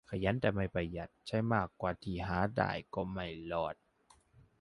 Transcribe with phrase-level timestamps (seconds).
[0.09, 3.75] ขยันแต่ไม่ประหยัด ใช้มากกว่าที่หาได้ ก็ไม่รอด